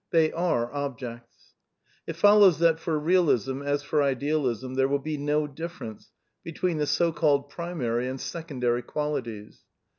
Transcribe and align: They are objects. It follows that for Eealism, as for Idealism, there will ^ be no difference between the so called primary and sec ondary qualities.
They 0.09 0.31
are 0.31 0.73
objects. 0.73 1.53
It 2.07 2.15
follows 2.15 2.57
that 2.57 2.79
for 2.79 2.99
Eealism, 2.99 3.63
as 3.63 3.83
for 3.83 4.01
Idealism, 4.01 4.73
there 4.73 4.87
will 4.87 4.97
^ 4.99 5.03
be 5.03 5.15
no 5.15 5.45
difference 5.45 6.09
between 6.43 6.79
the 6.79 6.87
so 6.87 7.11
called 7.11 7.49
primary 7.51 8.07
and 8.09 8.19
sec 8.19 8.47
ondary 8.47 8.83
qualities. 8.83 9.59